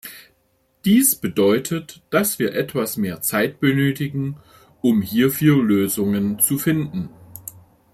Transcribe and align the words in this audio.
Dies 0.83 1.15
bedeutet, 1.15 2.01
dass 2.09 2.39
wir 2.39 2.55
etwas 2.55 2.97
mehr 2.97 3.21
Zeit 3.21 3.59
benötigen, 3.59 4.37
um 4.81 5.03
hierfür 5.03 5.63
Lösungen 5.63 6.39
zu 6.39 6.57
finden. 6.57 7.09